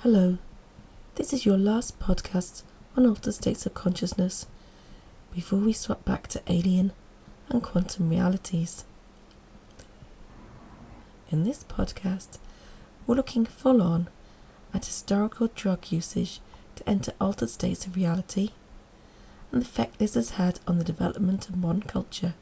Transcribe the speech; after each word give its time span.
Hello, 0.00 0.36
this 1.14 1.32
is 1.32 1.46
your 1.46 1.56
last 1.56 1.98
podcast 1.98 2.64
on 2.98 3.06
altered 3.06 3.32
states 3.32 3.64
of 3.64 3.72
consciousness 3.72 4.46
before 5.34 5.58
we 5.58 5.72
swap 5.72 6.04
back 6.04 6.26
to 6.28 6.42
alien 6.48 6.92
and 7.48 7.62
quantum 7.62 8.10
realities. 8.10 8.84
In 11.30 11.44
this 11.44 11.64
podcast, 11.64 12.36
we're 13.06 13.14
looking 13.14 13.46
full 13.46 13.80
on 13.80 14.08
at 14.74 14.84
historical 14.84 15.48
drug 15.54 15.90
usage 15.90 16.40
to 16.74 16.86
enter 16.86 17.14
altered 17.18 17.48
states 17.48 17.86
of 17.86 17.96
reality 17.96 18.50
and 19.50 19.62
the 19.62 19.66
effect 19.66 19.98
this 19.98 20.12
has 20.12 20.30
had 20.32 20.60
on 20.68 20.76
the 20.76 20.84
development 20.84 21.48
of 21.48 21.56
modern 21.56 21.82
culture. 21.82 22.34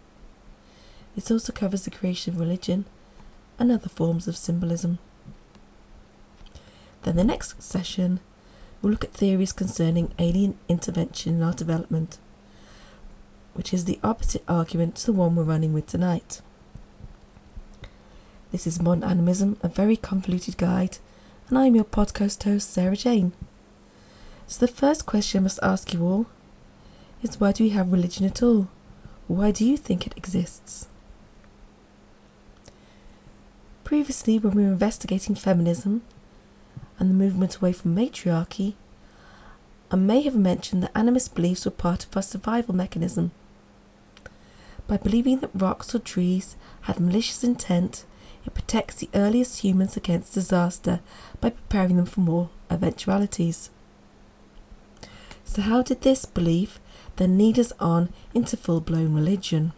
This 1.15 1.31
also 1.31 1.53
covers 1.53 1.85
the 1.85 1.93
creation 1.93 2.35
of 2.35 2.41
religion 2.41 2.85
and 3.61 3.71
other 3.71 3.89
forms 3.89 4.27
of 4.27 4.37
symbolism. 4.37 4.99
Then 7.05 7.17
the 7.17 7.25
next 7.25 7.63
session, 7.63 8.21
we'll 8.81 8.93
look 8.93 9.05
at 9.05 9.13
theories 9.13 9.53
concerning 9.53 10.13
alien 10.19 10.59
intervention 10.71 11.35
in 11.35 11.43
our 11.43 11.53
development, 11.53 12.17
which 13.53 13.75
is 13.75 13.85
the 13.85 14.01
opposite 14.03 14.43
argument 14.49 14.97
to 14.97 15.07
the 15.07 15.13
one 15.13 15.37
we're 15.37 15.43
running 15.43 15.75
with 15.75 15.87
tonight. 15.87 16.41
This 18.53 18.67
is 18.67 18.81
Modern 18.81 19.05
Animism, 19.05 19.59
a 19.63 19.69
very 19.69 19.97
convoluted 19.97 20.57
guide, 20.57 20.97
and 21.51 21.59
I'm 21.59 21.75
your 21.75 21.85
podcast 21.85 22.43
host, 22.45 22.71
Sarah 22.71 22.97
Jane. 22.97 23.33
So 24.47 24.65
the 24.65 24.73
first 24.73 25.05
question 25.05 25.41
I 25.41 25.43
must 25.43 25.59
ask 25.63 25.93
you 25.93 26.03
all 26.03 26.27
is 27.23 27.39
why 27.39 27.53
do 27.53 27.65
we 27.65 27.71
have 27.71 27.93
religion 27.93 28.25
at 28.25 28.43
all? 28.43 28.69
Why 29.29 29.51
do 29.51 29.67
you 29.67 29.77
think 29.77 30.07
it 30.07 30.17
exists? 30.17 30.89
Previously, 33.83 34.39
when 34.39 34.55
we 34.55 34.63
were 34.63 34.73
investigating 34.73 35.35
feminism, 35.35 36.01
and 36.99 37.11
the 37.11 37.15
movement 37.15 37.57
away 37.57 37.73
from 37.73 37.95
matriarchy, 37.95 38.77
I 39.91 39.97
may 39.97 40.23
have 40.23 40.37
mentioned 40.37 40.83
that 40.83 40.95
animist 40.95 41.35
beliefs 41.35 41.65
were 41.65 41.71
part 41.71 42.05
of 42.05 42.17
our 42.17 42.23
survival 42.23 42.75
mechanism. 42.75 43.31
By 44.87 44.97
believing 44.97 45.41
that 45.41 45.51
rocks 45.55 45.95
or 45.95 45.99
trees 45.99 46.57
had 46.83 47.01
malicious 47.01 47.45
intent, 47.45 48.05
it 48.45 48.55
protects 48.55 48.97
the 48.97 49.09
earliest 49.15 49.61
humans 49.61 49.97
against 49.97 50.35
disaster 50.35 51.01
by 51.41 51.51
preparing 51.51 51.97
them 51.97 52.07
for 52.07 52.21
more 52.21 52.51
eventualities. 52.71 53.71
So, 55.45 55.63
how 55.63 55.83
did 55.83 56.03
this 56.03 56.25
belief 56.25 56.81
then 57.17 57.39
lead 57.39 57.59
us 57.59 57.73
on 57.79 58.11
into 58.35 58.57
full 58.57 58.81
blown 58.81 59.15
religion? 59.15 59.73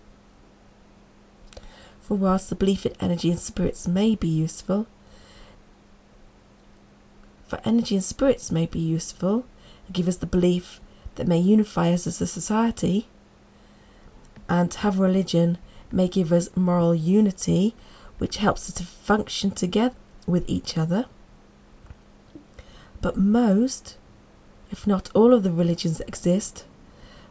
For 2.01 2.17
whilst 2.17 2.49
the 2.49 2.55
belief 2.55 2.87
in 2.87 2.95
energy 3.01 3.31
and 3.31 3.39
spirits 3.39 3.87
may 3.87 4.15
be 4.15 4.29
useful, 4.29 4.87
for 7.47 7.61
energy 7.65 7.95
and 7.95 8.05
spirits 8.05 8.51
may 8.51 8.67
be 8.67 8.79
useful 8.79 9.45
and 9.87 9.95
give 9.95 10.09
us 10.09 10.17
the 10.17 10.27
belief 10.27 10.81
that 11.15 11.29
may 11.29 11.39
unify 11.39 11.93
us 11.93 12.07
as 12.07 12.21
a 12.21 12.27
society, 12.27 13.09
and 14.49 14.71
to 14.71 14.79
have 14.79 14.99
religion 14.99 15.59
may 15.91 16.09
give 16.09 16.33
us 16.33 16.55
moral 16.57 16.95
unity, 16.95 17.75
which 18.19 18.39
helps 18.39 18.69
us 18.69 18.75
to 18.75 18.85
function 18.85 19.51
together 19.51 19.95
with 20.27 20.45
each 20.49 20.77
other. 20.77 21.07
But 23.01 23.17
most, 23.17 23.97
if 24.71 24.87
not 24.87 25.11
all 25.15 25.33
of 25.33 25.43
the 25.43 25.53
religions 25.53 25.99
that 25.99 26.09
exist, 26.09 26.65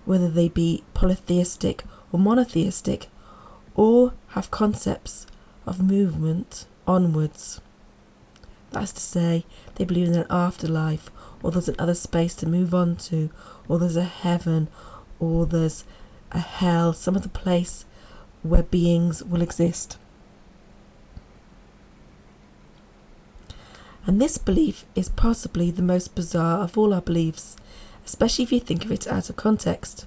whether 0.05 0.29
they 0.29 0.47
be 0.47 0.83
polytheistic 0.93 1.83
or 2.11 2.19
monotheistic, 2.19 3.07
all 3.75 4.13
have 4.29 4.51
concepts 4.51 5.27
of 5.65 5.81
movement 5.81 6.65
onwards. 6.87 7.59
That's 8.71 8.91
to 8.93 8.99
say, 8.99 9.45
they 9.75 9.85
believe 9.85 10.07
in 10.07 10.15
an 10.15 10.27
afterlife, 10.29 11.09
or 11.41 11.51
there's 11.51 11.69
another 11.69 11.93
space 11.93 12.35
to 12.35 12.47
move 12.47 12.73
on 12.73 12.95
to, 12.97 13.29
or 13.67 13.79
there's 13.79 13.95
a 13.95 14.03
heaven, 14.03 14.67
or 15.19 15.45
there's 15.45 15.85
a 16.31 16.39
hell, 16.39 16.91
some 16.93 17.15
other 17.15 17.29
place 17.29 17.85
where 18.43 18.63
beings 18.63 19.23
will 19.23 19.41
exist. 19.41 19.97
And 24.05 24.21
this 24.21 24.37
belief 24.37 24.85
is 24.93 25.09
possibly 25.09 25.71
the 25.71 25.81
most 25.81 26.13
bizarre 26.13 26.59
of 26.59 26.77
all 26.77 26.93
our 26.93 27.01
beliefs, 27.01 27.55
especially 28.05 28.43
if 28.43 28.51
you 28.51 28.59
think 28.59 28.85
of 28.85 28.91
it 28.91 29.07
out 29.07 29.29
of 29.29 29.35
context. 29.35 30.05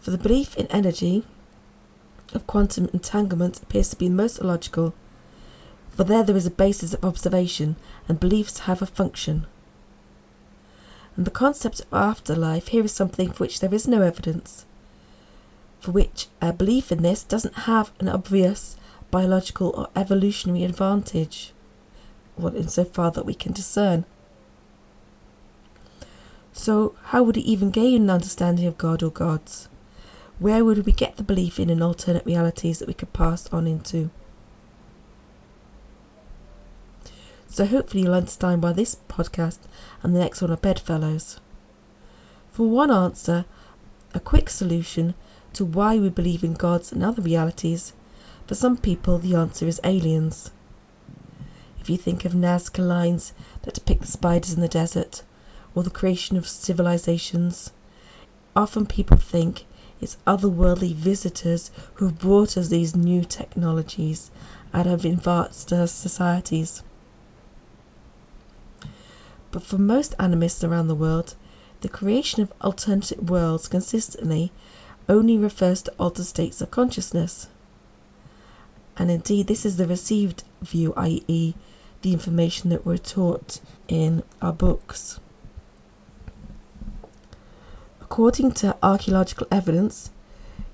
For 0.00 0.10
the 0.10 0.18
belief 0.18 0.56
in 0.56 0.66
energy 0.66 1.24
of 2.34 2.46
quantum 2.46 2.90
entanglement 2.92 3.62
appears 3.62 3.90
to 3.90 3.96
be 3.96 4.08
the 4.08 4.14
most 4.14 4.38
illogical 4.40 4.94
for 5.92 6.04
there 6.04 6.22
there 6.22 6.36
is 6.36 6.46
a 6.46 6.50
basis 6.50 6.94
of 6.94 7.04
observation, 7.04 7.76
and 8.08 8.18
beliefs 8.18 8.60
have 8.60 8.82
a 8.82 8.86
function. 8.86 9.46
And 11.16 11.26
the 11.26 11.30
concept 11.30 11.80
of 11.80 11.92
afterlife 11.92 12.68
here 12.68 12.84
is 12.84 12.92
something 12.92 13.30
for 13.30 13.44
which 13.44 13.60
there 13.60 13.74
is 13.74 13.86
no 13.86 14.00
evidence, 14.00 14.64
for 15.80 15.92
which 15.92 16.28
a 16.40 16.52
belief 16.52 16.90
in 16.90 17.02
this 17.02 17.22
doesn't 17.22 17.66
have 17.70 17.92
an 18.00 18.08
obvious 18.08 18.76
biological 19.10 19.70
or 19.76 19.88
evolutionary 19.94 20.64
advantage, 20.64 21.52
well, 22.38 22.56
insofar 22.56 23.10
that 23.10 23.26
we 23.26 23.34
can 23.34 23.52
discern. 23.52 24.06
So, 26.54 26.94
how 27.04 27.22
would 27.22 27.36
we 27.36 27.42
even 27.42 27.70
gain 27.70 28.02
an 28.02 28.10
understanding 28.10 28.66
of 28.66 28.78
God 28.78 29.02
or 29.02 29.10
gods? 29.10 29.68
Where 30.38 30.64
would 30.64 30.86
we 30.86 30.92
get 30.92 31.16
the 31.16 31.22
belief 31.22 31.60
in 31.60 31.70
an 31.70 31.82
alternate 31.82 32.26
realities 32.26 32.78
that 32.78 32.88
we 32.88 32.94
could 32.94 33.12
pass 33.12 33.52
on 33.52 33.66
into? 33.66 34.10
So 37.52 37.66
hopefully 37.66 38.04
you'll 38.04 38.14
understand 38.14 38.62
why 38.62 38.72
this 38.72 38.96
podcast 39.10 39.58
and 40.02 40.16
the 40.16 40.20
next 40.20 40.40
one 40.40 40.50
are 40.50 40.56
bedfellows. 40.56 41.38
For 42.50 42.66
one 42.66 42.90
answer, 42.90 43.44
a 44.14 44.20
quick 44.20 44.48
solution 44.48 45.12
to 45.52 45.66
why 45.66 45.98
we 45.98 46.08
believe 46.08 46.42
in 46.42 46.54
gods 46.54 46.92
and 46.92 47.04
other 47.04 47.20
realities, 47.20 47.92
for 48.46 48.54
some 48.54 48.78
people 48.78 49.18
the 49.18 49.34
answer 49.34 49.66
is 49.66 49.82
aliens. 49.84 50.50
If 51.78 51.90
you 51.90 51.98
think 51.98 52.24
of 52.24 52.32
Nazca 52.32 52.78
lines 52.78 53.34
that 53.64 53.74
depict 53.74 54.06
spiders 54.06 54.54
in 54.54 54.62
the 54.62 54.66
desert, 54.66 55.22
or 55.74 55.82
the 55.82 55.90
creation 55.90 56.38
of 56.38 56.48
civilizations, 56.48 57.70
often 58.56 58.86
people 58.86 59.18
think 59.18 59.66
it's 60.00 60.16
otherworldly 60.26 60.94
visitors 60.94 61.70
who've 61.96 62.18
brought 62.18 62.56
us 62.56 62.68
these 62.68 62.96
new 62.96 63.24
technologies 63.24 64.30
and 64.72 64.86
have 64.86 65.04
advanced 65.04 65.70
our 65.70 65.86
societies. 65.86 66.82
But 69.52 69.62
for 69.62 69.78
most 69.78 70.16
animists 70.18 70.64
around 70.64 70.88
the 70.88 70.96
world, 70.96 71.36
the 71.82 71.88
creation 71.88 72.42
of 72.42 72.52
alternative 72.62 73.30
worlds 73.30 73.68
consistently 73.68 74.50
only 75.08 75.36
refers 75.36 75.82
to 75.82 75.92
altered 75.98 76.26
states 76.26 76.60
of 76.60 76.72
consciousness. 76.72 77.48
And 78.96 79.10
indeed, 79.10 79.46
this 79.46 79.66
is 79.66 79.76
the 79.76 79.86
received 79.86 80.42
view, 80.62 80.94
i.e., 80.96 81.54
the 82.00 82.12
information 82.12 82.70
that 82.70 82.86
we're 82.86 82.98
taught 82.98 83.60
in 83.88 84.22
our 84.40 84.52
books. 84.52 85.18
According 88.00 88.52
to 88.52 88.76
archaeological 88.82 89.46
evidence, 89.50 90.10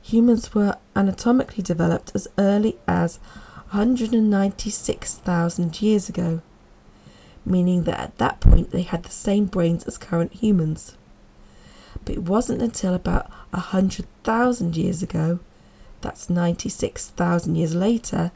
humans 0.00 0.54
were 0.54 0.76
anatomically 0.96 1.62
developed 1.62 2.12
as 2.14 2.28
early 2.38 2.78
as 2.86 3.18
196,000 3.70 5.82
years 5.82 6.08
ago 6.08 6.40
meaning 7.48 7.84
that 7.84 8.00
at 8.00 8.18
that 8.18 8.40
point 8.40 8.70
they 8.70 8.82
had 8.82 9.02
the 9.02 9.10
same 9.10 9.46
brains 9.46 9.84
as 9.86 9.98
current 9.98 10.32
humans. 10.34 10.96
But 12.04 12.14
it 12.14 12.22
wasn't 12.22 12.62
until 12.62 12.94
about 12.94 13.30
a 13.52 13.60
hundred 13.60 14.06
thousand 14.22 14.76
years 14.76 15.02
ago, 15.02 15.40
that's 16.00 16.30
96,000 16.30 17.56
years 17.56 17.74
later, 17.74 18.30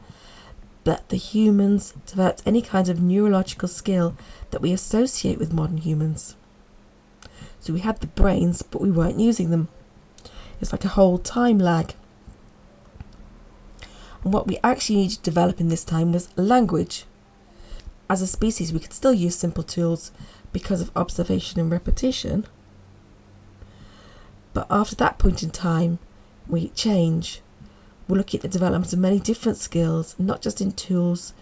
that 0.83 1.07
the 1.09 1.17
humans 1.17 1.93
developed 2.05 2.43
any 2.45 2.61
kind 2.61 2.89
of 2.89 3.01
neurological 3.01 3.69
skill 3.69 4.15
that 4.51 4.61
we 4.61 4.73
associate 4.73 5.39
with 5.39 5.53
modern 5.53 5.77
humans. 5.77 6.35
So 7.59 7.71
we 7.71 7.79
had 7.79 8.01
the 8.01 8.07
brains, 8.07 8.61
but 8.61 8.81
we 8.81 8.91
weren't 8.91 9.19
using 9.19 9.49
them. 9.49 9.69
It's 10.59 10.73
like 10.73 10.83
a 10.83 10.89
whole 10.89 11.17
time 11.17 11.57
lag. 11.57 11.93
And 14.23 14.33
what 14.33 14.47
we 14.47 14.59
actually 14.63 14.97
needed 14.97 15.15
to 15.17 15.21
develop 15.21 15.61
in 15.61 15.69
this 15.69 15.85
time 15.85 16.11
was 16.11 16.37
language 16.37 17.05
as 18.09 18.21
a 18.21 18.27
species, 18.27 18.73
we 18.73 18.79
could 18.79 18.93
still 18.93 19.13
use 19.13 19.35
simple 19.35 19.63
tools 19.63 20.11
because 20.51 20.81
of 20.81 20.91
observation 20.95 21.59
and 21.59 21.71
repetition. 21.71 22.45
But 24.53 24.67
after 24.69 24.95
that 24.97 25.17
point 25.17 25.41
in 25.41 25.49
time, 25.49 25.99
we 26.47 26.69
change. 26.69 27.41
We're 28.07 28.17
looking 28.17 28.39
at 28.39 28.41
the 28.43 28.49
development 28.49 28.93
of 28.93 28.99
many 28.99 29.19
different 29.19 29.57
skills, 29.57 30.15
not 30.19 30.41
just 30.41 30.61
in 30.61 30.73
tools. 30.73 31.33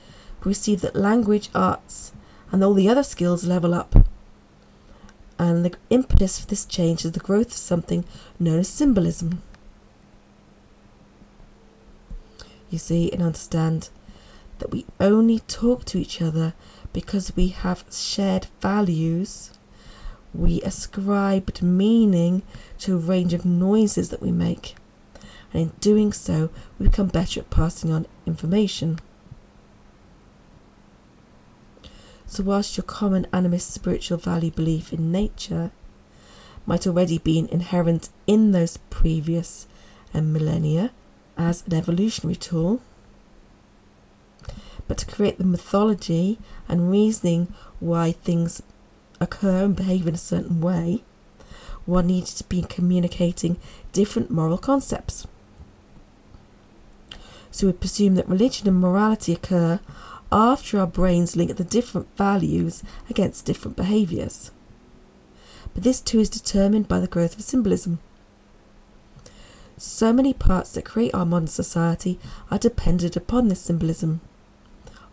We 0.44 0.54
see 0.54 0.76
that 0.76 0.96
language, 0.96 1.50
arts, 1.54 2.14
and 2.52 2.64
all 2.64 2.74
the 2.74 2.90
other 2.90 3.04
skills 3.04 3.46
level 3.46 3.74
up. 3.74 3.96
And 5.38 5.66
the 5.66 5.76
impetus 5.90 6.40
for 6.40 6.48
this 6.48 6.66
change 6.66 7.04
is 7.04 7.14
the 7.14 7.20
growth 7.20 7.48
of 7.48 7.54
something 7.54 8.06
known 8.40 8.60
as 8.60 8.70
symbolism. 8.70 9.42
You 12.70 12.78
see 12.78 13.12
and 13.12 13.22
understand 13.22 13.90
that 14.62 14.72
we 14.72 14.86
only 15.00 15.40
talk 15.40 15.84
to 15.86 16.00
each 16.00 16.22
other 16.22 16.54
because 16.94 17.36
we 17.36 17.48
have 17.48 17.84
shared 17.92 18.46
values, 18.62 19.52
we 20.34 20.62
ascribed 20.62 21.64
meaning 21.64 22.44
to 22.78 22.96
a 22.96 23.00
range 23.00 23.34
of 23.34 23.44
noises 23.44 24.10
that 24.10 24.22
we 24.22 24.32
make. 24.32 24.76
And 25.52 25.64
in 25.64 25.70
doing 25.80 26.14
so, 26.14 26.52
we 26.78 26.88
become 26.88 27.08
better 27.08 27.40
at 27.40 27.50
passing 27.50 27.92
on 27.92 28.06
information. 28.26 29.00
So, 32.28 32.44
whilst 32.44 32.78
your 32.78 32.86
common 32.86 33.26
animist 33.34 33.72
spiritual 33.72 34.20
value 34.20 34.52
belief 34.52 34.94
in 34.94 35.12
nature 35.12 35.72
might 36.68 36.86
already 36.86 37.18
be 37.18 37.40
inherent 37.40 38.10
in 38.28 38.52
those 38.52 38.78
previous 38.90 39.68
um, 40.14 40.32
millennia 40.32 40.92
as 41.36 41.66
an 41.66 41.74
evolutionary 41.74 42.36
tool, 42.36 42.82
but 44.92 44.98
to 44.98 45.06
create 45.06 45.38
the 45.38 45.46
mythology 45.46 46.38
and 46.68 46.92
reasoning 46.92 47.48
why 47.80 48.12
things 48.12 48.62
occur 49.22 49.64
and 49.64 49.74
behave 49.74 50.06
in 50.06 50.16
a 50.16 50.18
certain 50.18 50.60
way, 50.60 51.02
one 51.86 52.08
needed 52.08 52.36
to 52.36 52.44
be 52.44 52.62
communicating 52.64 53.56
different 53.94 54.30
moral 54.30 54.58
concepts. 54.58 55.26
So 57.52 57.68
we 57.68 57.72
presume 57.72 58.16
that 58.16 58.28
religion 58.28 58.68
and 58.68 58.82
morality 58.82 59.32
occur 59.32 59.80
after 60.30 60.78
our 60.78 60.88
brains 60.88 61.38
link 61.38 61.56
the 61.56 61.64
different 61.64 62.14
values 62.18 62.84
against 63.10 63.46
different 63.46 63.78
behaviours. 63.78 64.52
But 65.74 65.84
this 65.84 66.02
too 66.02 66.20
is 66.20 66.30
determined 66.30 66.90
by 66.90 67.00
the 67.00 67.08
growth 67.08 67.38
of 67.38 67.44
symbolism. 67.44 68.00
So 69.78 70.12
many 70.12 70.34
parts 70.34 70.74
that 70.74 70.84
create 70.84 71.16
our 71.16 71.26
modern 71.26 71.48
society 71.48 72.20
are 72.52 72.60
dependent 72.60 73.16
upon 73.16 73.48
this 73.48 73.62
symbolism. 73.62 74.20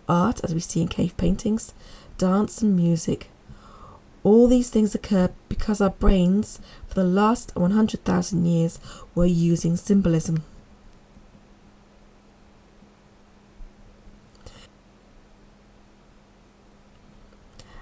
Art, 0.08 0.40
as 0.42 0.54
we 0.54 0.60
see 0.60 0.80
in 0.80 0.88
cave 0.88 1.16
paintings, 1.16 1.74
dance 2.16 2.62
and 2.62 2.76
music. 2.76 3.28
All 4.24 4.46
these 4.48 4.70
things 4.70 4.94
occur 4.94 5.30
because 5.48 5.80
our 5.80 5.90
brains, 5.90 6.60
for 6.86 6.94
the 6.94 7.04
last 7.04 7.54
100,000 7.54 8.46
years, 8.46 8.78
were 9.14 9.26
using 9.26 9.76
symbolism. 9.76 10.42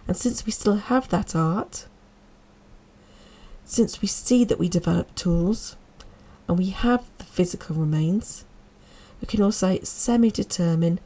And 0.08 0.16
since 0.16 0.46
we 0.46 0.52
still 0.52 0.76
have 0.76 1.08
that 1.08 1.34
art, 1.34 1.86
since 3.64 4.00
we 4.00 4.06
see 4.06 4.44
that 4.44 4.58
we 4.58 4.68
develop 4.68 5.12
tools 5.16 5.76
and 6.46 6.56
we 6.56 6.70
have 6.70 7.04
the 7.18 7.24
physical 7.24 7.74
remains, 7.74 8.44
we 9.20 9.26
can 9.26 9.42
also 9.42 9.78
semi 9.82 10.30
determine 10.30 11.00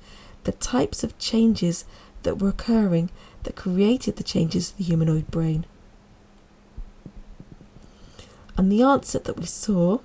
the 0.45 0.53
types 0.53 1.05
of 1.05 1.19
changes 1.19 1.85
that 2.23 2.39
were 2.39 2.49
occurring 2.49 3.11
that 3.43 3.57
created 3.57 4.17
the 4.17 4.25
changes 4.25 4.71
of 4.71 4.77
the 4.77 4.85
humanoid 4.85 5.31
brain. 5.31 5.65
And 8.57 8.71
the 8.71 8.83
answer 8.83 9.19
that 9.19 9.39
we 9.39 9.47
saw 9.47 10.01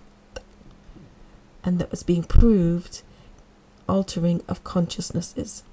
and 1.64 1.80
that 1.80 1.92
was 1.92 2.04
being 2.04 2.24
proved 2.24 3.02
altering 3.88 4.42
of 4.48 4.64
consciousnesses. 4.64 5.64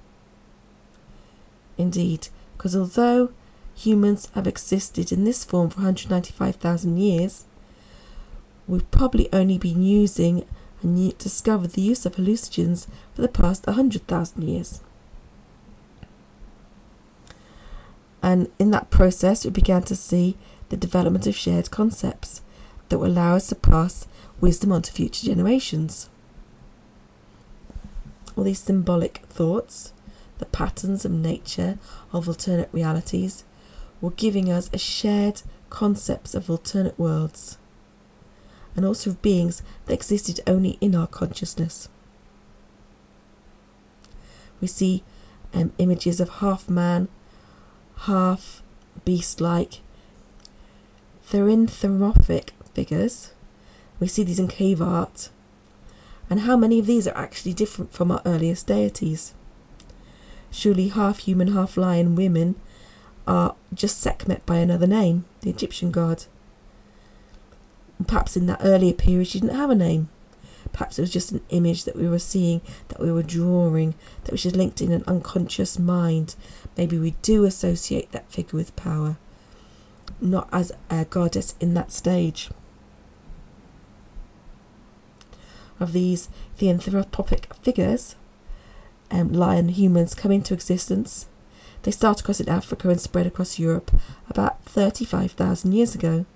Indeed, 1.78 2.28
because 2.56 2.76
although 2.76 3.32
humans 3.74 4.28
have 4.34 4.46
existed 4.46 5.12
in 5.12 5.24
this 5.24 5.44
form 5.44 5.70
for 5.70 5.80
195,000 5.80 6.98
years, 6.98 7.44
we've 8.66 8.90
probably 8.90 9.28
only 9.32 9.58
been 9.58 9.82
using 9.82 10.46
and 10.82 11.16
discovered 11.18 11.72
the 11.72 11.82
use 11.82 12.04
of 12.06 12.16
hallucinogens 12.16 12.86
for 13.14 13.22
the 13.22 13.28
past 13.28 13.66
100,000 13.66 14.42
years. 14.42 14.80
And 18.22 18.48
in 18.58 18.70
that 18.70 18.90
process, 18.90 19.44
we 19.44 19.50
began 19.50 19.82
to 19.82 19.96
see 19.96 20.36
the 20.68 20.76
development 20.76 21.26
of 21.26 21.36
shared 21.36 21.70
concepts 21.70 22.42
that 22.88 22.98
will 22.98 23.08
allow 23.08 23.34
us 23.36 23.48
to 23.48 23.54
pass 23.54 24.06
wisdom 24.40 24.72
on 24.72 24.82
to 24.82 24.92
future 24.92 25.26
generations. 25.26 26.08
All 28.36 28.44
these 28.44 28.60
symbolic 28.60 29.18
thoughts 29.28 29.92
the 30.42 30.46
patterns 30.46 31.04
of 31.04 31.12
nature 31.12 31.78
of 32.12 32.26
alternate 32.26 32.68
realities 32.72 33.44
were 34.00 34.10
giving 34.10 34.50
us 34.50 34.68
a 34.72 34.78
shared 34.78 35.40
concepts 35.70 36.34
of 36.34 36.50
alternate 36.50 36.98
worlds 36.98 37.58
and 38.74 38.84
also 38.84 39.10
of 39.10 39.22
beings 39.22 39.62
that 39.86 39.94
existed 39.94 40.40
only 40.46 40.78
in 40.80 40.94
our 40.94 41.06
consciousness. 41.06 41.88
We 44.60 44.68
see 44.68 45.02
um, 45.52 45.72
images 45.78 46.20
of 46.20 46.28
half 46.40 46.68
man, 46.68 47.08
half 48.02 48.62
beast 49.04 49.40
like, 49.40 49.80
therianthropomorphic 51.28 52.50
figures. 52.74 53.32
We 54.00 54.06
see 54.06 54.22
these 54.22 54.38
in 54.38 54.48
cave 54.48 54.80
art. 54.80 55.30
And 56.30 56.40
how 56.40 56.56
many 56.56 56.78
of 56.78 56.86
these 56.86 57.06
are 57.06 57.16
actually 57.16 57.52
different 57.52 57.92
from 57.92 58.10
our 58.10 58.22
earliest 58.24 58.66
deities? 58.66 59.34
Surely 60.50 60.88
half 60.88 61.18
human, 61.20 61.48
half 61.48 61.76
lion 61.76 62.14
women 62.14 62.54
are 63.26 63.54
just 63.72 64.00
Sekhmet 64.00 64.44
by 64.46 64.56
another 64.56 64.86
name, 64.86 65.24
the 65.40 65.50
Egyptian 65.50 65.90
god. 65.90 66.24
And 68.02 68.08
perhaps 68.08 68.36
in 68.36 68.46
that 68.46 68.58
earlier 68.64 68.94
period 68.94 69.28
she 69.28 69.38
didn't 69.38 69.54
have 69.54 69.70
a 69.70 69.76
name. 69.76 70.08
Perhaps 70.72 70.98
it 70.98 71.02
was 71.02 71.12
just 71.12 71.30
an 71.30 71.40
image 71.50 71.84
that 71.84 71.94
we 71.94 72.08
were 72.08 72.18
seeing, 72.18 72.60
that 72.88 72.98
we 72.98 73.12
were 73.12 73.22
drawing, 73.22 73.94
that 74.24 74.32
was 74.32 74.42
just 74.42 74.56
linked 74.56 74.82
in 74.82 74.90
an 74.90 75.04
unconscious 75.06 75.78
mind. 75.78 76.34
Maybe 76.76 76.98
we 76.98 77.12
do 77.22 77.44
associate 77.44 78.10
that 78.10 78.28
figure 78.28 78.56
with 78.56 78.74
power, 78.74 79.18
not 80.20 80.48
as 80.50 80.72
a 80.90 81.04
goddess 81.04 81.54
in 81.60 81.74
that 81.74 81.92
stage. 81.92 82.50
Of 85.78 85.92
these 85.92 86.28
therianthropic 86.58 87.54
figures, 87.62 88.16
um, 89.12 89.32
lion 89.32 89.68
humans 89.68 90.16
come 90.16 90.32
into 90.32 90.54
existence. 90.54 91.28
They 91.84 91.92
start 91.92 92.20
across 92.20 92.40
in 92.40 92.48
Africa 92.48 92.88
and 92.90 93.00
spread 93.00 93.28
across 93.28 93.60
Europe 93.60 93.92
about 94.28 94.64
35,000 94.64 95.70
years 95.70 95.94
ago. 95.94 96.26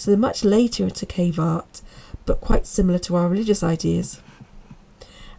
So 0.00 0.10
they're 0.10 0.18
much 0.18 0.44
later 0.44 0.84
into 0.84 1.04
cave 1.04 1.38
art, 1.38 1.82
but 2.24 2.40
quite 2.40 2.66
similar 2.66 2.98
to 3.00 3.16
our 3.16 3.28
religious 3.28 3.62
ideas. 3.62 4.22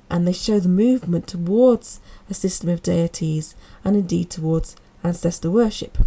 And 0.07 0.27
they 0.27 0.33
show 0.33 0.59
the 0.59 0.69
movement 0.69 1.25
towards 1.25 1.99
a 2.29 2.35
system 2.35 2.69
of 2.69 2.83
deities 2.83 3.55
and 3.83 3.95
indeed 3.95 4.29
towards 4.29 4.75
ancestor 5.03 5.49
worship. 5.49 5.97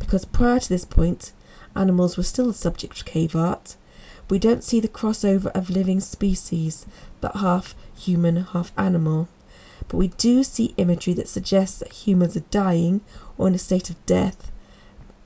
Because 0.00 0.24
prior 0.24 0.58
to 0.58 0.68
this 0.68 0.84
point, 0.84 1.30
animals 1.76 2.16
were 2.16 2.24
still 2.24 2.48
the 2.48 2.52
subject 2.52 2.98
of 2.98 3.04
cave 3.04 3.36
art, 3.36 3.76
we 4.28 4.40
don't 4.40 4.64
see 4.64 4.80
the 4.80 4.88
crossover 4.88 5.52
of 5.54 5.70
living 5.70 6.00
species, 6.00 6.84
but 7.20 7.36
half 7.36 7.76
human, 7.96 8.42
half 8.42 8.72
animal. 8.76 9.28
But 9.86 9.98
we 9.98 10.08
do 10.08 10.42
see 10.42 10.74
imagery 10.76 11.14
that 11.14 11.28
suggests 11.28 11.78
that 11.78 11.92
humans 11.92 12.36
are 12.36 12.50
dying 12.50 13.02
or 13.38 13.46
in 13.46 13.54
a 13.54 13.58
state 13.58 13.88
of 13.88 14.04
death. 14.04 14.50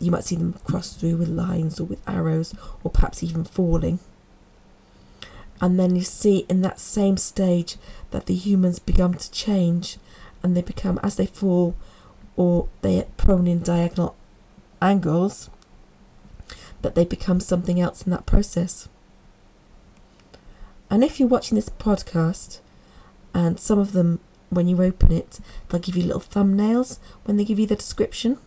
You 0.04 0.10
might 0.10 0.24
see 0.24 0.36
them 0.36 0.54
cross 0.64 0.94
through 0.94 1.16
with 1.16 1.28
lines 1.28 1.80
or 1.80 1.84
with 1.84 2.06
arrows, 2.06 2.54
or 2.82 2.90
perhaps 2.90 3.22
even 3.22 3.44
falling. 3.44 3.98
And 5.60 5.78
then 5.78 5.96
you 5.96 6.02
see 6.02 6.44
in 6.48 6.60
that 6.62 6.78
same 6.78 7.16
stage 7.16 7.76
that 8.10 8.26
the 8.26 8.34
humans 8.34 8.78
become 8.78 9.14
to 9.14 9.30
change 9.30 9.98
and 10.42 10.56
they 10.56 10.62
become, 10.62 11.00
as 11.02 11.16
they 11.16 11.26
fall 11.26 11.74
or 12.36 12.68
they 12.82 12.98
are 12.98 13.06
prone 13.16 13.46
in 13.46 13.62
diagonal 13.62 14.16
angles, 14.82 15.48
that 16.82 16.94
they 16.94 17.04
become 17.04 17.40
something 17.40 17.80
else 17.80 18.02
in 18.02 18.10
that 18.10 18.26
process. 18.26 18.88
And 20.90 21.02
if 21.02 21.18
you're 21.18 21.28
watching 21.28 21.56
this 21.56 21.70
podcast, 21.70 22.60
and 23.32 23.58
some 23.58 23.78
of 23.78 23.92
them, 23.92 24.20
when 24.50 24.68
you 24.68 24.82
open 24.82 25.12
it, 25.12 25.40
they'll 25.68 25.80
give 25.80 25.96
you 25.96 26.04
little 26.04 26.20
thumbnails 26.20 26.98
when 27.24 27.36
they 27.36 27.44
give 27.44 27.58
you 27.58 27.66
the 27.66 27.76
description. 27.76 28.38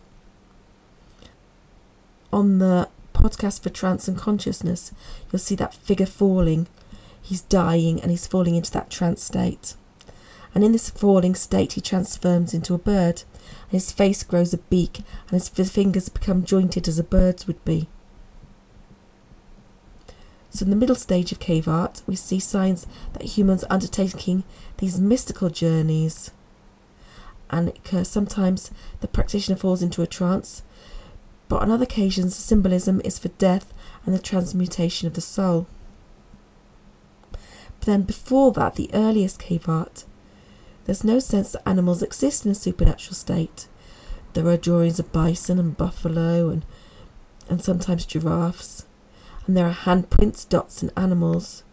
On 2.32 2.58
the 2.58 2.88
podcast 3.14 3.62
for 3.62 3.70
trance 3.70 4.06
and 4.06 4.16
consciousness, 4.16 4.92
you'll 5.30 5.38
see 5.38 5.54
that 5.56 5.74
figure 5.74 6.06
falling. 6.06 6.66
He's 7.20 7.40
dying 7.42 8.00
and 8.00 8.10
he's 8.10 8.26
falling 8.26 8.54
into 8.54 8.70
that 8.72 8.90
trance 8.90 9.22
state. 9.22 9.74
And 10.54 10.64
in 10.64 10.72
this 10.72 10.90
falling 10.90 11.34
state, 11.34 11.74
he 11.74 11.80
transforms 11.80 12.54
into 12.54 12.74
a 12.74 12.78
bird, 12.78 13.22
and 13.70 13.72
his 13.72 13.92
face 13.92 14.22
grows 14.22 14.54
a 14.54 14.58
beak, 14.58 14.98
and 15.28 15.40
his 15.40 15.48
fingers 15.70 16.08
become 16.08 16.44
jointed 16.44 16.88
as 16.88 16.98
a 16.98 17.04
bird's 17.04 17.46
would 17.46 17.62
be. 17.64 17.88
So, 20.50 20.64
in 20.64 20.70
the 20.70 20.76
middle 20.76 20.96
stage 20.96 21.30
of 21.30 21.38
cave 21.38 21.68
art, 21.68 22.02
we 22.06 22.16
see 22.16 22.40
signs 22.40 22.86
that 23.12 23.22
humans 23.22 23.64
are 23.64 23.72
undertaking 23.72 24.44
these 24.78 24.98
mystical 24.98 25.50
journeys. 25.50 26.30
And 27.50 27.72
sometimes 28.02 28.70
the 29.00 29.08
practitioner 29.08 29.56
falls 29.56 29.82
into 29.82 30.02
a 30.02 30.06
trance, 30.06 30.62
but 31.48 31.62
on 31.62 31.70
other 31.70 31.84
occasions, 31.84 32.36
the 32.36 32.42
symbolism 32.42 33.00
is 33.04 33.18
for 33.18 33.28
death 33.28 33.72
and 34.04 34.14
the 34.14 34.18
transmutation 34.18 35.06
of 35.06 35.14
the 35.14 35.20
soul. 35.20 35.66
But 37.32 37.86
then, 37.86 38.02
before 38.02 38.52
that, 38.52 38.74
the 38.74 38.90
earliest 38.92 39.38
cave 39.38 39.68
art, 39.68 40.04
there's 40.84 41.04
no 41.04 41.18
sense 41.18 41.52
that 41.52 41.68
animals 41.68 42.02
exist 42.02 42.44
in 42.44 42.52
a 42.52 42.54
supernatural 42.54 43.14
state. 43.14 43.68
There 44.34 44.46
are 44.46 44.56
drawings 44.56 44.98
of 44.98 45.12
bison 45.12 45.58
and 45.58 45.76
buffalo 45.76 46.50
and, 46.50 46.64
and 47.48 47.62
sometimes 47.62 48.06
giraffes, 48.06 48.86
and 49.46 49.56
there 49.56 49.66
are 49.66 49.74
handprints, 49.74 50.48
dots, 50.48 50.82
and 50.82 50.92
animals. 50.96 51.64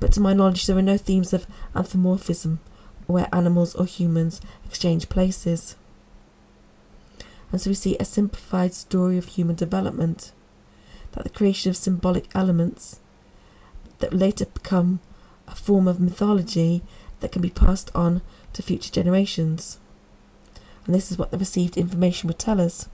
But 0.00 0.12
to 0.12 0.20
my 0.20 0.32
knowledge, 0.32 0.66
there 0.66 0.76
are 0.76 0.82
no 0.82 0.96
themes 0.98 1.32
of 1.32 1.46
anthropomorphism 1.74 2.60
where 3.06 3.28
animals 3.32 3.74
or 3.76 3.84
humans 3.84 4.40
exchange 4.64 5.08
places. 5.08 5.76
And 7.52 7.60
so 7.60 7.70
we 7.70 7.74
see 7.74 7.96
a 7.98 8.04
simplified 8.04 8.74
story 8.74 9.18
of 9.18 9.26
human 9.26 9.56
development, 9.56 10.32
that 11.12 11.24
the 11.24 11.30
creation 11.30 11.70
of 11.70 11.76
symbolic 11.76 12.28
elements 12.34 13.00
that 13.98 14.12
later 14.12 14.46
become 14.46 15.00
a 15.48 15.54
form 15.54 15.88
of 15.88 16.00
mythology 16.00 16.82
that 17.20 17.32
can 17.32 17.40
be 17.40 17.50
passed 17.50 17.90
on 17.94 18.20
to 18.52 18.62
future 18.62 18.92
generations. 18.92 19.78
And 20.84 20.94
this 20.94 21.10
is 21.10 21.18
what 21.18 21.30
the 21.30 21.38
received 21.38 21.76
information 21.76 22.26
would 22.26 22.38
tell 22.38 22.60
us. 22.60 22.88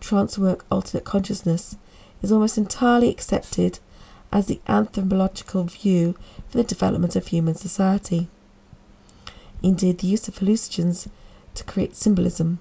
Trance 0.00 0.38
work, 0.38 0.64
alternate 0.70 1.04
consciousness, 1.04 1.76
is 2.22 2.30
almost 2.30 2.58
entirely 2.58 3.08
accepted 3.08 3.78
as 4.30 4.46
the 4.46 4.60
anthropological 4.68 5.64
view 5.64 6.14
for 6.48 6.58
the 6.58 6.64
development 6.64 7.16
of 7.16 7.28
human 7.28 7.54
society. 7.54 8.28
Indeed, 9.62 9.98
the 9.98 10.06
use 10.06 10.28
of 10.28 10.36
hallucinogens 10.36 11.08
to 11.54 11.64
create 11.64 11.96
symbolism 11.96 12.58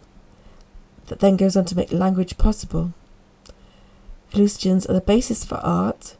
that 1.07 1.19
then 1.19 1.37
goes 1.37 1.55
on 1.57 1.65
to 1.65 1.75
make 1.75 1.91
language 1.91 2.37
possible. 2.37 2.93
Hallucinogens 4.31 4.89
are 4.89 4.93
the 4.93 5.01
basis 5.01 5.43
for 5.43 5.55
art. 5.55 6.15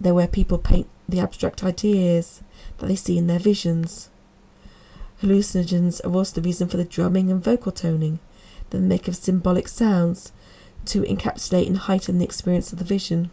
They're 0.00 0.14
where 0.14 0.28
people 0.28 0.58
paint 0.58 0.88
the 1.08 1.20
abstract 1.20 1.62
ideas 1.62 2.42
that 2.78 2.86
they 2.86 2.96
see 2.96 3.16
in 3.16 3.26
their 3.26 3.38
visions. 3.38 4.08
Hallucinogens 5.22 6.04
are 6.04 6.14
also 6.14 6.40
the 6.40 6.46
reason 6.46 6.68
for 6.68 6.76
the 6.76 6.84
drumming 6.84 7.30
and 7.30 7.42
vocal 7.42 7.72
toning 7.72 8.18
they 8.70 8.78
make 8.78 9.08
of 9.08 9.16
symbolic 9.16 9.68
sounds 9.68 10.32
to 10.86 11.02
encapsulate 11.02 11.66
and 11.66 11.78
heighten 11.78 12.18
the 12.18 12.24
experience 12.24 12.72
of 12.72 12.78
the 12.78 12.84
vision. 12.84 13.30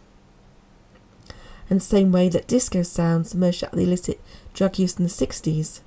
In 1.68 1.78
the 1.78 1.84
same 1.84 2.12
way 2.12 2.28
that 2.28 2.46
disco 2.46 2.82
sounds 2.82 3.34
emerged 3.34 3.64
out 3.64 3.72
of 3.72 3.78
the 3.78 3.84
illicit 3.84 4.20
drug 4.54 4.78
use 4.78 4.96
in 4.96 5.04
the 5.04 5.10
60s, 5.10 5.80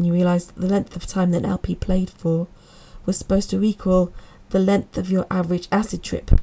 and 0.00 0.06
you 0.06 0.14
realise 0.14 0.46
that 0.46 0.58
the 0.58 0.66
length 0.66 0.96
of 0.96 1.06
time 1.06 1.30
that 1.30 1.44
an 1.44 1.50
LP 1.50 1.74
played 1.74 2.08
for 2.08 2.48
was 3.04 3.18
supposed 3.18 3.50
to 3.50 3.62
equal 3.62 4.10
the 4.48 4.58
length 4.58 4.96
of 4.96 5.10
your 5.10 5.26
average 5.30 5.68
acid 5.70 6.02
trip. 6.02 6.40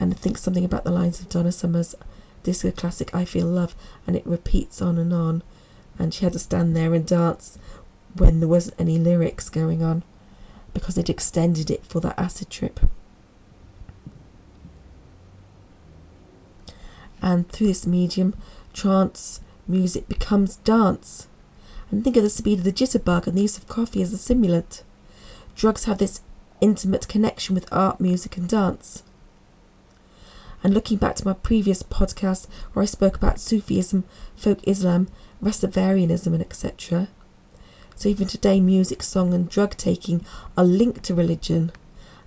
And 0.00 0.12
I 0.12 0.16
think 0.16 0.36
something 0.36 0.64
about 0.64 0.82
the 0.82 0.90
lines 0.90 1.20
of 1.20 1.28
Donna 1.28 1.52
Summer's 1.52 1.94
disco 2.42 2.72
classic 2.72 3.14
I 3.14 3.24
Feel 3.24 3.46
Love, 3.46 3.76
and 4.04 4.16
it 4.16 4.26
repeats 4.26 4.82
on 4.82 4.98
and 4.98 5.12
on. 5.12 5.44
And 5.96 6.12
she 6.12 6.24
had 6.24 6.32
to 6.32 6.40
stand 6.40 6.74
there 6.74 6.92
and 6.92 7.06
dance 7.06 7.56
when 8.16 8.40
there 8.40 8.48
wasn't 8.48 8.80
any 8.80 8.98
lyrics 8.98 9.48
going 9.48 9.84
on 9.84 10.02
because 10.74 10.96
they'd 10.96 11.08
extended 11.08 11.70
it 11.70 11.86
for 11.86 12.00
that 12.00 12.18
acid 12.18 12.50
trip. 12.50 12.80
And 17.22 17.48
through 17.48 17.68
this 17.68 17.86
medium, 17.86 18.34
trance 18.72 19.40
music 19.68 20.08
becomes 20.08 20.56
dance. 20.56 21.28
And 21.90 22.04
think 22.04 22.16
of 22.16 22.22
the 22.22 22.30
speed 22.30 22.58
of 22.58 22.64
the 22.64 22.72
jitterbug 22.72 23.26
and 23.26 23.36
the 23.36 23.42
use 23.42 23.58
of 23.58 23.66
coffee 23.66 24.02
as 24.02 24.12
a 24.12 24.18
stimulant. 24.18 24.84
Drugs 25.56 25.84
have 25.84 25.98
this 25.98 26.20
intimate 26.60 27.08
connection 27.08 27.54
with 27.54 27.72
art, 27.72 28.00
music, 28.00 28.36
and 28.36 28.48
dance. 28.48 29.02
And 30.62 30.74
looking 30.74 30.98
back 30.98 31.16
to 31.16 31.26
my 31.26 31.32
previous 31.32 31.82
podcast 31.82 32.46
where 32.72 32.82
I 32.82 32.86
spoke 32.86 33.16
about 33.16 33.40
Sufism, 33.40 34.04
folk 34.36 34.60
Islam, 34.64 35.08
Rastafarianism, 35.42 36.28
and 36.28 36.42
etc. 36.42 37.08
So 37.96 38.08
even 38.08 38.28
today, 38.28 38.60
music, 38.60 39.02
song, 39.02 39.34
and 39.34 39.48
drug 39.48 39.76
taking 39.76 40.24
are 40.56 40.64
linked 40.64 41.02
to 41.04 41.14
religion. 41.14 41.72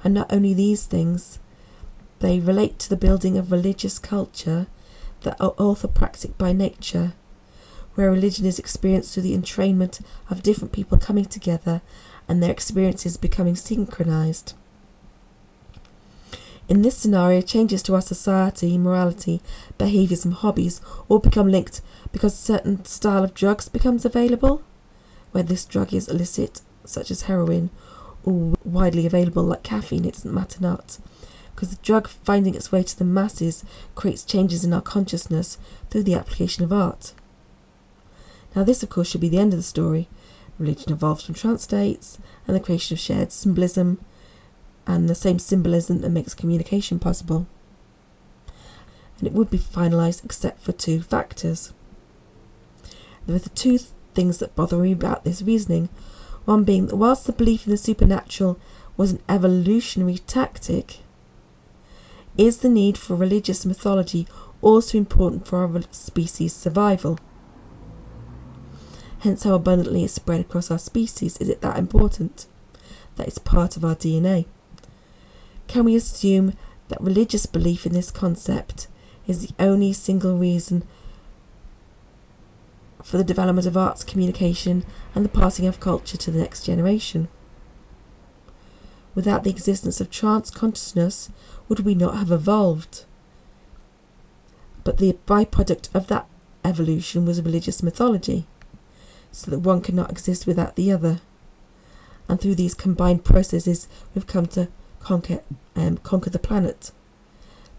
And 0.04 0.14
not 0.14 0.32
only 0.34 0.54
these 0.54 0.86
things, 0.86 1.40
they 2.20 2.40
relate 2.40 2.80
to 2.80 2.90
the 2.90 2.98
building 2.98 3.38
of 3.38 3.52
religious 3.52 4.00
culture 4.00 4.68
that 5.22 5.40
are 5.40 5.54
orthopraxic 5.54 6.38
by 6.38 6.54
nature, 6.54 7.14
where 7.96 8.12
religion 8.12 8.46
is 8.46 8.60
experienced 8.60 9.14
through 9.14 9.24
the 9.24 9.38
entrainment 9.38 10.02
of 10.30 10.44
different 10.44 10.72
people 10.72 10.98
coming 10.98 11.26
together 11.26 11.82
and 12.28 12.42
their 12.42 12.52
experiences 12.52 13.18
becoming 13.18 13.56
synchronized. 13.56 14.54
In 16.70 16.82
this 16.82 16.98
scenario, 16.98 17.42
changes 17.42 17.84
to 17.84 17.96
our 17.96 18.02
society, 18.02 18.78
morality, 18.78 19.42
behaviours, 19.78 20.24
and 20.24 20.34
hobbies 20.34 20.80
all 21.10 21.20
become 21.20 21.50
linked 21.50 21.82
because 22.12 22.34
a 22.34 22.38
certain 22.38 22.86
style 22.86 23.24
of 23.24 23.34
drugs 23.34 23.68
becomes 23.68 24.06
available, 24.06 24.64
where 25.32 25.44
this 25.44 25.66
drug 25.66 25.94
is 25.94 26.08
illicit, 26.08 26.62
such 26.86 27.12
as 27.12 27.24
heroin, 27.24 27.70
or 28.24 28.56
widely 28.64 29.06
available 29.06 29.44
like 29.44 29.64
caffeine, 29.64 30.06
it 30.06 30.14
doesn't 30.14 30.34
matter 30.34 30.62
not. 30.62 31.00
Because 31.54 31.70
the 31.72 31.84
drug 31.84 32.08
finding 32.08 32.56
its 32.56 32.72
way 32.72 32.82
to 32.82 32.98
the 32.98 33.04
masses 33.04 33.66
creates 33.94 34.24
changes 34.24 34.64
in 34.64 34.74
our 34.74 34.82
consciousness 34.82 35.58
through 35.90 36.04
the 36.04 36.16
application 36.16 36.64
of 36.64 36.72
art. 36.72 37.14
Now, 38.56 38.64
this, 38.64 38.84
of 38.84 38.90
course, 38.90 39.10
should 39.10 39.22
be 39.22 39.30
the 39.30 39.40
end 39.40 39.54
of 39.54 39.60
the 39.60 39.64
story. 39.64 40.08
Religion 40.60 40.92
evolves 40.92 41.26
from 41.26 41.36
trance 41.36 41.64
states 41.64 42.20
and 42.48 42.56
the 42.56 42.60
creation 42.60 42.94
of 42.94 43.00
shared 43.00 43.32
symbolism 43.32 44.00
and 44.86 45.10
the 45.10 45.16
same 45.16 45.40
symbolism 45.40 46.02
that 46.02 46.10
makes 46.10 46.34
communication 46.34 47.00
possible. 47.00 47.48
And 49.18 49.28
it 49.28 49.34
would 49.34 49.50
be 49.50 49.58
finalised 49.58 50.24
except 50.24 50.62
for 50.62 50.72
two 50.72 51.02
factors. 51.02 51.74
There 53.26 53.36
are 53.36 53.40
the 53.40 53.50
two 53.50 53.78
th- 53.78 53.90
things 54.14 54.38
that 54.40 54.56
bother 54.56 54.78
me 54.78 54.92
about 54.92 55.24
this 55.24 55.42
reasoning. 55.42 55.90
One 56.46 56.64
being 56.64 56.88
that 56.88 56.98
whilst 56.98 57.26
the 57.26 57.32
belief 57.32 57.66
in 57.66 57.72
the 57.72 57.78
supernatural 57.78 58.60
was 58.98 59.12
an 59.12 59.22
evolutionary 59.30 60.18
tactic, 60.20 61.00
is 62.38 62.58
the 62.58 62.70
need 62.70 62.98
for 62.98 63.16
religious 63.16 63.66
mythology 63.66 64.28
also 64.62 64.98
important 64.98 65.48
for 65.48 65.60
our 65.60 65.82
species' 65.92 66.54
survival? 66.54 67.18
Hence, 69.24 69.46
how 69.46 69.54
abundantly 69.54 70.04
it's 70.04 70.16
spread 70.16 70.42
across 70.42 70.70
our 70.70 70.78
species. 70.78 71.38
Is 71.38 71.48
it 71.48 71.62
that 71.62 71.78
important? 71.78 72.46
That 73.16 73.26
it's 73.26 73.38
part 73.38 73.78
of 73.78 73.86
our 73.86 73.96
DNA. 73.96 74.46
Can 75.68 75.86
we 75.86 75.96
assume 75.96 76.58
that 76.90 77.00
religious 77.00 77.46
belief 77.46 77.86
in 77.86 77.94
this 77.94 78.12
concept 78.12 78.88
is 79.26 79.48
the 79.48 79.54
only 79.64 79.94
single 79.94 80.38
reason 80.38 80.84
for 83.02 83.16
the 83.16 83.24
development 83.24 83.66
of 83.66 83.78
arts 83.78 84.04
communication 84.04 84.86
and 85.16 85.24
the 85.24 85.30
passing 85.30 85.68
of 85.68 85.80
culture 85.80 86.18
to 86.18 86.30
the 86.30 86.40
next 86.40 86.66
generation? 86.66 87.30
Without 89.16 89.46
the 89.46 89.50
existence 89.50 90.02
of 90.02 90.12
trance 90.12 90.50
consciousness, 90.50 91.30
would 91.70 91.80
we 91.80 91.96
not 91.96 92.18
have 92.18 92.30
evolved? 92.30 93.06
But 94.84 94.98
the 94.98 95.18
byproduct 95.26 95.96
of 95.96 96.08
that 96.08 96.28
evolution 96.66 97.26
was 97.26 97.42
religious 97.42 97.82
mythology, 97.82 98.48
so 99.34 99.52
that 99.52 99.60
one 99.60 99.82
cannot 99.82 100.12
exist 100.12 100.48
without 100.48 100.76
the 100.76 100.92
other. 100.92 101.20
And 102.30 102.40
through 102.40 102.56
these 102.56 102.74
combined 102.74 103.26
processes, 103.26 103.90
we've 104.16 104.28
come 104.28 104.46
to 104.48 104.70
conquer 105.00 105.42
um, 105.76 105.98
conquer 105.98 106.30
the 106.30 106.40
planet. 106.40 106.92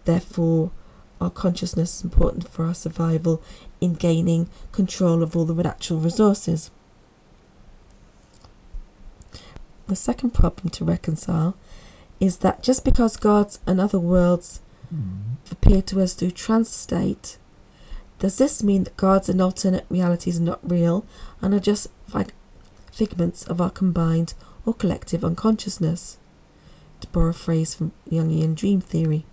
Therefore, 0.04 0.70
our 1.20 1.30
consciousness 1.30 1.96
is 1.98 2.04
important 2.04 2.46
for 2.48 2.66
our 2.66 2.74
survival 2.74 3.42
in 3.80 3.94
gaining 3.94 4.50
control 4.72 5.22
of 5.22 5.34
all 5.34 5.46
the 5.46 5.54
natural 5.54 6.00
resources. 6.00 6.70
The 9.86 9.96
second 9.96 10.30
problem 10.30 10.70
to 10.70 10.84
reconcile 10.84 11.56
is 12.20 12.38
that 12.38 12.62
just 12.62 12.84
because 12.84 13.16
gods 13.16 13.60
and 13.66 13.80
other 13.80 13.98
worlds 13.98 14.60
mm. 14.94 15.36
appear 15.50 15.82
to 15.82 16.02
us 16.02 16.14
through 16.14 16.32
trance 16.32 16.70
state, 16.70 17.38
does 18.24 18.38
this 18.38 18.62
mean 18.62 18.84
that 18.84 18.96
gods 18.96 19.28
and 19.28 19.38
alternate 19.38 19.84
realities 19.90 20.40
are 20.40 20.44
not 20.44 20.70
real 20.70 21.04
and 21.42 21.52
are 21.52 21.60
just 21.60 21.88
figments 22.90 23.44
of 23.44 23.60
our 23.60 23.68
combined 23.68 24.32
or 24.64 24.72
collective 24.72 25.22
unconsciousness? 25.22 26.16
to 27.02 27.06
borrow 27.08 27.28
a 27.28 27.34
phrase 27.34 27.74
from 27.74 27.92
Jungian 28.10 28.54
dream 28.54 28.80
theory. 28.80 29.26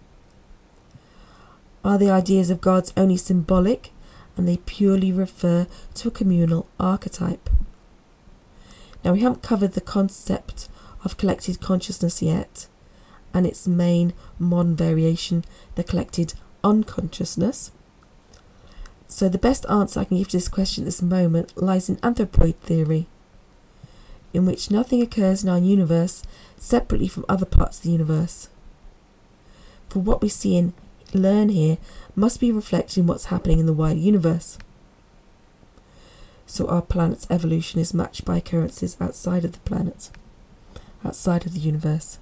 Are 1.86 1.98
the 1.98 2.10
ideas 2.10 2.50
of 2.50 2.60
gods 2.60 2.92
only 2.98 3.16
symbolic 3.16 3.94
and 4.36 4.46
they 4.46 4.58
purely 4.58 5.14
refer 5.14 5.68
to 5.94 6.10
a 6.10 6.12
communal 6.12 6.68
archetype? 6.78 7.50
Now, 9.06 9.14
we 9.14 9.22
haven't 9.22 9.42
covered 9.42 9.72
the 9.72 9.80
concept 9.80 10.68
of 11.06 11.16
collected 11.16 11.62
consciousness 11.62 12.22
yet, 12.22 12.68
and 13.34 13.48
its 13.48 13.70
main 13.70 14.12
modern 14.38 14.76
variation, 14.76 15.46
the 15.76 15.84
collected 15.86 16.34
unconsciousness. 16.66 17.72
So, 19.14 19.28
the 19.28 19.38
best 19.38 19.66
answer 19.70 20.00
I 20.00 20.06
can 20.06 20.18
give 20.18 20.30
to 20.30 20.38
this 20.38 20.48
question 20.48 20.84
at 20.84 20.86
this 20.86 21.02
moment 21.02 21.62
lies 21.62 21.90
in 21.90 21.98
anthropoid 21.98 22.56
theory, 22.56 23.08
in 24.34 24.46
which 24.46 24.72
nothing 24.72 25.02
occurs 25.02 25.44
in 25.44 25.50
our 25.50 25.60
universe 25.60 26.24
separately 26.58 27.10
from 27.10 27.26
other 27.28 27.46
parts 27.46 27.80
of 27.80 27.84
the 27.84 27.92
universe. 27.92 28.48
For 29.90 30.00
what 30.00 30.22
we 30.22 30.30
see 30.30 30.58
and 30.58 30.72
learn 31.14 31.50
here 31.50 31.78
must 32.16 32.40
be 32.40 32.54
reflected 32.54 33.00
in 33.00 33.08
what's 33.08 33.26
happening 33.26 33.60
in 33.60 33.66
the 33.66 33.74
wider 33.74 34.00
universe. 34.00 34.58
so 36.46 36.66
our 36.68 36.82
planet's 36.82 37.28
evolution 37.30 37.82
is 37.82 37.94
matched 37.94 38.24
by 38.26 38.38
occurrences 38.38 38.96
outside 39.02 39.44
of 39.44 39.52
the 39.52 39.60
planet, 39.60 40.10
outside 41.04 41.46
of 41.46 41.54
the 41.54 41.60
universe. 41.60 42.18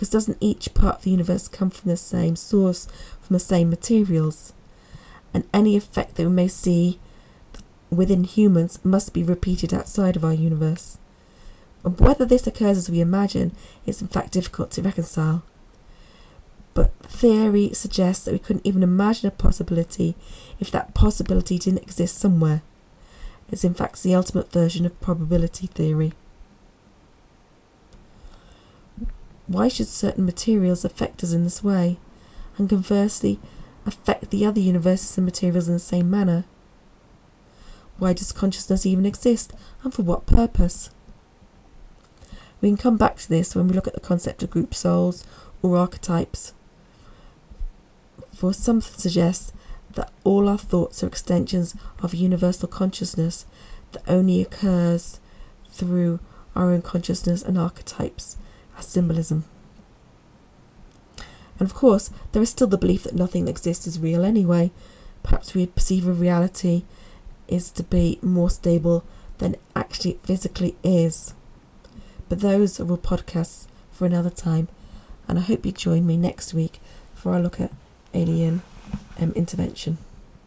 Because 0.00 0.08
doesn't 0.08 0.38
each 0.40 0.72
part 0.72 0.96
of 0.96 1.02
the 1.02 1.10
universe 1.10 1.46
come 1.46 1.68
from 1.68 1.90
the 1.90 1.96
same 1.98 2.34
source, 2.34 2.86
from 3.20 3.34
the 3.34 3.38
same 3.38 3.68
materials? 3.68 4.54
And 5.34 5.46
any 5.52 5.76
effect 5.76 6.14
that 6.14 6.22
we 6.22 6.30
may 6.32 6.48
see 6.48 6.98
within 7.90 8.24
humans 8.24 8.82
must 8.82 9.12
be 9.12 9.22
repeated 9.22 9.74
outside 9.74 10.16
of 10.16 10.24
our 10.24 10.32
universe. 10.32 10.96
And 11.84 12.00
whether 12.00 12.24
this 12.24 12.46
occurs 12.46 12.78
as 12.78 12.88
we 12.88 13.02
imagine 13.02 13.52
is 13.84 14.00
in 14.00 14.08
fact 14.08 14.32
difficult 14.32 14.70
to 14.70 14.82
reconcile. 14.82 15.42
But 16.72 16.94
theory 17.02 17.74
suggests 17.74 18.24
that 18.24 18.32
we 18.32 18.38
couldn't 18.38 18.66
even 18.66 18.82
imagine 18.82 19.28
a 19.28 19.32
possibility 19.32 20.14
if 20.58 20.70
that 20.70 20.94
possibility 20.94 21.58
didn't 21.58 21.82
exist 21.82 22.16
somewhere. 22.16 22.62
It's 23.52 23.64
in 23.64 23.74
fact 23.74 24.02
the 24.02 24.14
ultimate 24.14 24.50
version 24.50 24.86
of 24.86 24.98
probability 25.02 25.66
theory. 25.66 26.14
Why 29.50 29.66
should 29.66 29.88
certain 29.88 30.24
materials 30.24 30.84
affect 30.84 31.24
us 31.24 31.32
in 31.32 31.42
this 31.42 31.64
way, 31.64 31.98
and 32.56 32.68
conversely 32.68 33.40
affect 33.84 34.30
the 34.30 34.46
other 34.46 34.60
universes 34.60 35.18
and 35.18 35.24
materials 35.24 35.66
in 35.66 35.74
the 35.74 35.80
same 35.80 36.08
manner? 36.08 36.44
Why 37.98 38.12
does 38.12 38.30
consciousness 38.30 38.86
even 38.86 39.04
exist, 39.04 39.52
and 39.82 39.92
for 39.92 40.02
what 40.02 40.24
purpose? 40.24 40.90
We 42.60 42.68
can 42.68 42.76
come 42.76 42.96
back 42.96 43.16
to 43.16 43.28
this 43.28 43.56
when 43.56 43.66
we 43.66 43.74
look 43.74 43.88
at 43.88 43.94
the 43.94 43.98
concept 43.98 44.44
of 44.44 44.50
group 44.50 44.72
souls 44.72 45.26
or 45.62 45.76
archetypes. 45.76 46.52
For 48.32 48.54
some 48.54 48.80
suggest 48.80 49.52
that 49.94 50.12
all 50.22 50.48
our 50.48 50.58
thoughts 50.58 51.02
are 51.02 51.08
extensions 51.08 51.74
of 52.04 52.14
universal 52.14 52.68
consciousness 52.68 53.46
that 53.90 54.04
only 54.06 54.40
occurs 54.40 55.18
through 55.72 56.20
our 56.54 56.70
own 56.70 56.82
consciousness 56.82 57.42
and 57.42 57.58
archetypes 57.58 58.36
as 58.80 58.86
symbolism. 58.86 59.44
And 61.58 61.68
of 61.68 61.74
course, 61.74 62.10
there 62.32 62.42
is 62.42 62.50
still 62.50 62.66
the 62.66 62.78
belief 62.78 63.04
that 63.04 63.14
nothing 63.14 63.44
that 63.44 63.50
exists 63.50 63.86
is 63.86 64.00
real 64.00 64.24
anyway. 64.24 64.70
Perhaps 65.22 65.54
we 65.54 65.66
perceive 65.66 66.06
a 66.06 66.12
reality 66.12 66.84
is 67.48 67.70
to 67.72 67.82
be 67.82 68.18
more 68.22 68.50
stable 68.50 69.04
than 69.38 69.56
actually 69.76 70.18
physically 70.22 70.76
is. 70.82 71.34
But 72.28 72.40
those 72.40 72.80
are 72.80 72.90
all 72.90 72.96
podcasts 72.96 73.66
for 73.90 74.06
another 74.06 74.30
time, 74.30 74.68
and 75.28 75.38
I 75.38 75.42
hope 75.42 75.66
you 75.66 75.72
join 75.72 76.06
me 76.06 76.16
next 76.16 76.54
week 76.54 76.80
for 77.14 77.32
our 77.32 77.40
look 77.40 77.60
at 77.60 77.72
alien 78.14 78.62
um, 79.20 79.32
intervention. 79.32 79.98